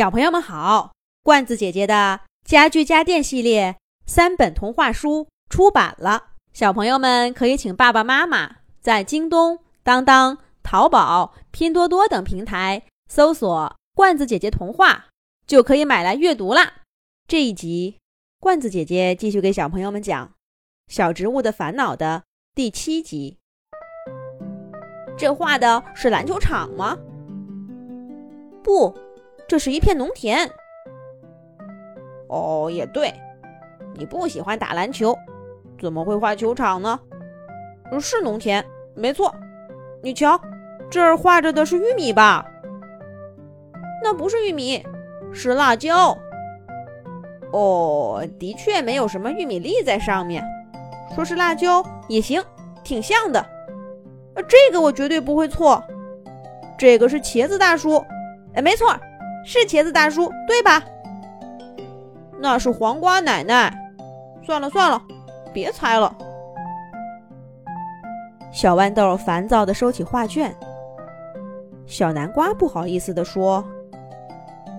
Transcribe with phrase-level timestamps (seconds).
[0.00, 3.76] 小朋友们好，罐子姐姐的家具家电系列
[4.06, 15.08] 三本童话书出版了，小朋友们可以请爸爸妈妈在京东、当当、淘宝、拼多多等平台搜索“罐子姐姐童话”，
[15.46, 16.72] 就可以买来阅读啦。
[17.28, 17.98] 这一集，
[18.40, 20.26] 罐子姐姐继续给小朋友们讲
[20.88, 22.22] 《小植物的烦恼》的
[22.54, 23.36] 第七集。
[25.18, 26.96] 这画的是篮球场吗？
[28.64, 28.96] 不。
[29.50, 30.48] 这是一片农田。
[32.28, 33.12] 哦，也对，
[33.96, 35.18] 你不喜欢打篮球，
[35.80, 37.00] 怎么会画球场呢？
[38.00, 38.64] 是农田，
[38.94, 39.34] 没错。
[40.04, 40.40] 你瞧，
[40.88, 42.46] 这儿画着的是玉米吧？
[44.04, 44.86] 那不是玉米，
[45.32, 46.16] 是辣椒。
[47.50, 50.44] 哦，的确没有什么玉米粒在上面。
[51.12, 52.40] 说是辣椒也行，
[52.84, 53.44] 挺像的。
[54.46, 55.82] 这个我绝对不会错。
[56.78, 58.00] 这个是茄子大叔。
[58.54, 58.96] 哎，没错。
[59.44, 60.82] 是茄子大叔，对吧？
[62.38, 63.76] 那是黄瓜奶奶。
[64.42, 65.00] 算了算了，
[65.52, 66.14] 别猜了。
[68.52, 70.54] 小豌豆烦躁地收起画卷。
[71.86, 73.64] 小南瓜不好意思地说：“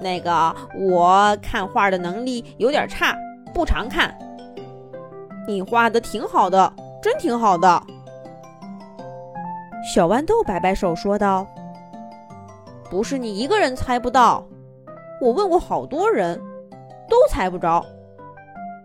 [0.00, 3.16] 那个，我看画的能力有点差，
[3.52, 4.16] 不常看。
[5.46, 7.82] 你画的挺好的，真挺好的。”
[9.94, 11.46] 小豌豆摆摆手说道。
[12.92, 14.46] 不是你一个人猜不到，
[15.18, 16.38] 我问过好多人，
[17.08, 17.82] 都猜不着。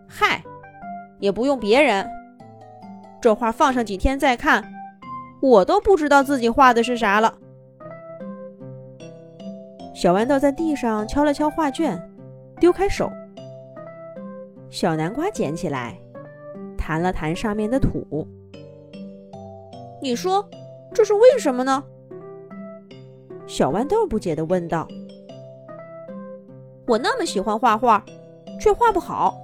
[0.08, 0.42] 嗨，
[1.18, 2.08] 也不用别人，
[3.20, 4.64] 这画放上几天再看，
[5.42, 7.34] 我都不知道自己画的是啥了。
[9.94, 12.02] 小豌豆在地上敲了敲画卷，
[12.58, 13.12] 丢开手。
[14.70, 16.00] 小南瓜捡起来，
[16.78, 18.26] 弹了弹上面的土。
[20.00, 20.48] 你说
[20.94, 21.84] 这是为什么呢？
[23.48, 24.86] 小豌豆不解地问道
[26.86, 28.04] ：“我那么喜欢画画，
[28.60, 29.34] 却画不好；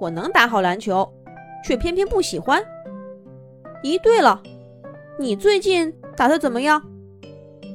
[0.00, 1.12] 我能打好篮球，
[1.64, 2.64] 却偏偏不喜欢。
[3.82, 4.40] 咦，对了，
[5.18, 6.80] 你最近打得怎么样？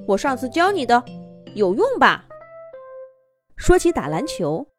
[0.08, 1.04] 我上次教你的
[1.54, 2.26] 有用吧？”
[3.58, 4.70] 说起打篮球，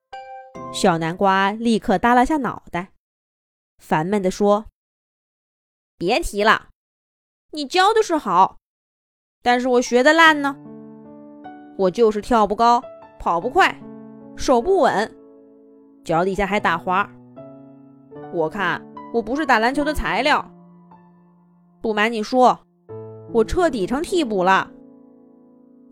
[0.72, 2.92] 小南瓜立刻耷拉下脑袋，
[3.76, 4.64] 烦闷地说
[5.98, 6.70] ：“别提了，
[7.53, 8.55] 你教的是好。”
[9.46, 10.56] 但是我学的烂呢，
[11.78, 12.82] 我就是跳不高，
[13.16, 13.72] 跑不快，
[14.34, 15.08] 手不稳，
[16.02, 17.08] 脚底下还打滑。
[18.32, 20.44] 我看我不是打篮球的材料。
[21.80, 22.58] 不瞒你说，
[23.32, 24.68] 我彻底成替补了。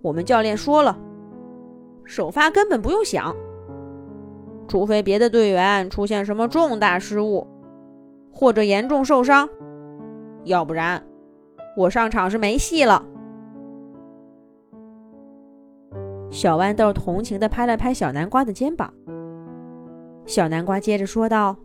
[0.03, 0.99] 我们教练说了，
[2.05, 3.33] 首发根本不用想，
[4.67, 7.47] 除非别的队员出现什么重大失误，
[8.33, 9.49] 或者严重受伤，
[10.43, 11.01] 要不然
[11.77, 13.01] 我上场是没戏了。
[16.35, 18.93] 小豌豆同情地拍了拍小南瓜的肩膀。
[20.27, 21.57] 小南瓜接着说道：“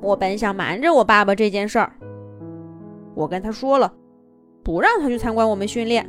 [0.00, 1.92] 我本想瞒着我爸爸这件事儿，
[3.14, 3.92] 我跟他说了，
[4.64, 6.08] 不让他去参观我们训练。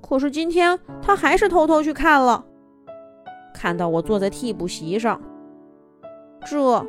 [0.00, 2.42] 可是今天他还是偷偷去看了，
[3.52, 5.20] 看到我坐在替补席上。
[6.46, 6.82] 这……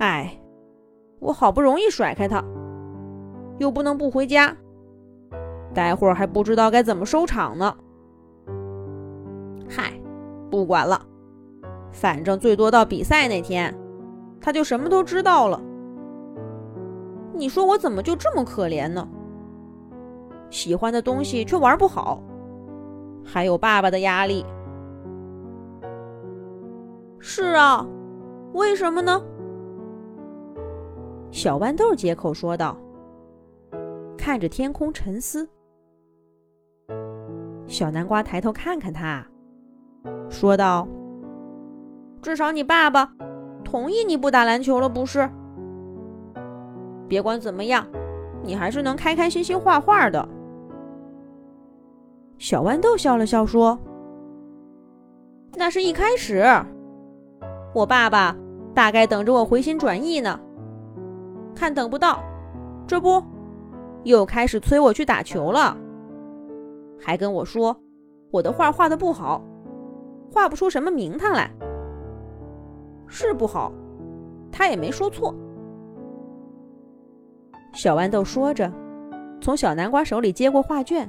[0.00, 0.38] 哎，
[1.18, 2.44] 我好不容易甩开他，
[3.56, 4.54] 又不能不回家。”
[5.74, 7.74] 待会儿还不知道该怎么收场呢。
[9.68, 9.92] 嗨，
[10.50, 11.00] 不管了，
[11.90, 13.74] 反正最多到比赛那天，
[14.40, 15.60] 他就什么都知道了。
[17.34, 19.08] 你说我怎么就这么可怜呢？
[20.50, 22.22] 喜欢的东西却玩不好，
[23.24, 24.44] 还有爸爸的压力。
[27.18, 27.86] 是啊，
[28.52, 29.22] 为什么呢？
[31.30, 32.76] 小豌豆接口说道，
[34.18, 35.48] 看着天空沉思。
[37.72, 39.26] 小南瓜抬头看看他，
[40.28, 40.86] 说道
[42.20, 43.10] ：“至少你爸爸
[43.64, 45.26] 同意你不打篮球了，不是？
[47.08, 47.86] 别管怎么样，
[48.42, 50.28] 你还是能开开心心画画的。”
[52.36, 53.78] 小豌豆笑了笑说
[55.56, 56.44] ：“那是一开始，
[57.74, 58.36] 我爸爸
[58.74, 60.38] 大概等着我回心转意呢。
[61.54, 62.22] 看等不到，
[62.86, 63.24] 这不
[64.02, 65.74] 又开始催我去打球了。”
[67.02, 67.76] 还跟我说，
[68.30, 69.42] 我的画画的不好，
[70.32, 71.50] 画不出什么名堂来。
[73.08, 73.72] 是不好，
[74.52, 75.34] 他也没说错。
[77.74, 78.72] 小豌豆说着，
[79.40, 81.08] 从小南瓜手里接过画卷，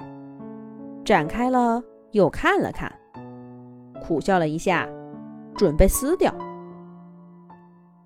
[1.05, 1.81] 展开了
[2.11, 2.91] 又看了看，
[4.01, 4.89] 苦笑了一下，
[5.55, 6.33] 准备撕掉。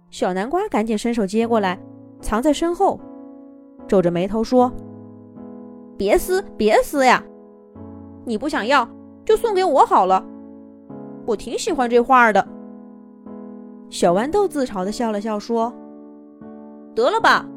[0.10, 1.80] 小南瓜赶紧伸手接过来，
[2.20, 3.00] 藏在身后，
[3.88, 4.72] 皱着眉头说
[5.98, 7.24] ：“别撕，别撕呀！”
[8.28, 8.86] 你不想要，
[9.24, 10.22] 就送给我好了。
[11.26, 12.46] 我挺喜欢这画的。
[13.90, 15.74] 小豌豆自嘲的笑了笑，说
[16.94, 17.48] ：“得了吧，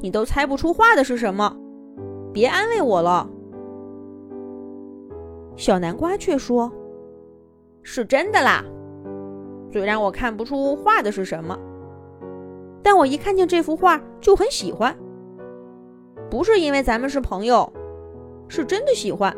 [0.00, 1.56] 你都猜不出画的是什么，
[2.32, 3.30] 别安慰我了。”
[5.54, 6.70] 小南瓜却说
[7.84, 8.64] ：“是真的啦。
[9.72, 11.56] 虽然我看不出画的是什么，
[12.82, 14.92] 但我一看见这幅画就很喜欢。
[16.28, 17.72] 不是因为咱们是朋友，
[18.48, 19.32] 是真的喜欢。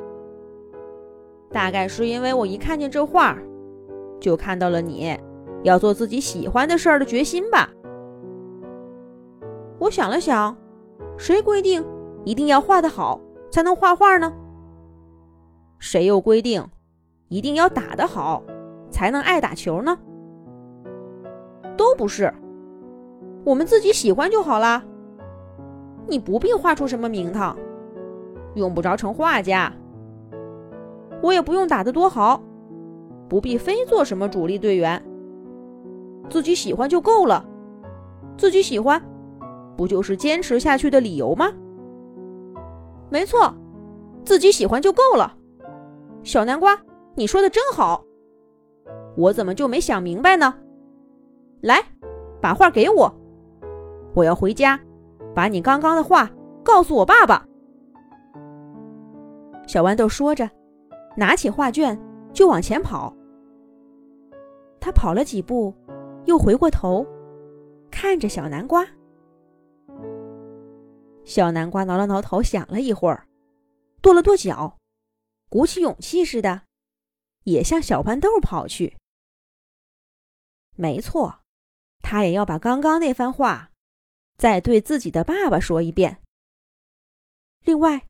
[1.50, 3.37] 大概是因为我一看见这画，
[4.21, 5.17] 就看到了你
[5.62, 7.71] 要做自己喜欢的事儿的决心吧。”
[9.79, 10.56] 我想了想，
[11.17, 11.85] 谁规定
[12.25, 14.33] 一定要画得好才能画画呢？
[15.79, 16.65] 谁又规定
[17.29, 18.43] 一定要打得好
[18.91, 19.97] 才能爱打球呢？
[21.77, 22.33] 都不是，
[23.45, 24.83] 我们自己喜欢就好啦。
[26.09, 27.56] 你不必画出什么名堂，
[28.55, 29.73] 用不着成画家。
[31.23, 32.43] 我也不用打得多好，
[33.29, 35.03] 不必非做什么主力队员。
[36.31, 37.44] 自己喜欢就够了，
[38.37, 39.03] 自己喜欢，
[39.76, 41.53] 不就是坚持下去的理由吗？
[43.11, 43.55] 没错，
[44.25, 45.35] 自己喜欢就够了。
[46.23, 46.79] 小南瓜，
[47.15, 48.05] 你说的真好，
[49.17, 50.55] 我怎么就没想明白呢？
[51.62, 51.82] 来，
[52.41, 53.12] 把画给我，
[54.14, 54.79] 我要回家，
[55.35, 56.31] 把你刚刚的话
[56.62, 57.44] 告诉我爸爸。
[59.67, 60.49] 小豌豆说着，
[61.19, 61.99] 拿起画卷
[62.32, 63.12] 就往前跑。
[64.81, 65.75] 他跑了几步，
[66.26, 67.05] 又回过头，
[67.91, 68.87] 看着小南瓜。
[71.25, 73.26] 小南瓜挠了挠头，想了一会儿，
[74.00, 74.79] 跺了跺脚。
[75.50, 76.62] 鼓起勇气似的，
[77.44, 78.97] 也向小豌豆跑去。
[80.76, 81.41] 没错，
[82.00, 83.73] 他也要把刚刚那番话
[84.37, 86.23] 再对自己的爸爸说一遍。
[87.64, 88.06] 另外，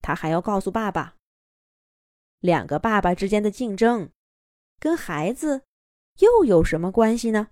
[0.00, 1.14] 他还要告诉爸爸，
[2.42, 4.10] 两个爸爸之间的竞争
[4.80, 5.62] 跟孩子
[6.18, 7.48] 又有什么关系呢？